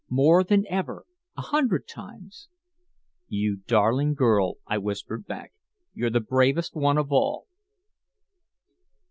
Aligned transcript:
More 0.09 0.43
than 0.43 0.65
ever 0.67 1.05
a 1.37 1.43
hundred 1.43 1.87
times!" 1.87 2.49
"You 3.27 3.57
darling 3.67 4.15
girl," 4.15 4.55
I 4.65 4.79
whispered 4.79 5.27
back, 5.27 5.53
"you're 5.93 6.09
the 6.09 6.19
bravest 6.19 6.75
one 6.75 6.97
of 6.97 7.11
all!" 7.11 7.45